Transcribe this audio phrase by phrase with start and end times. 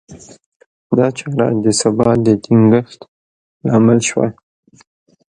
[0.97, 2.99] دا چاره د ثبات د ټینګښت
[3.67, 4.27] لامل شوه.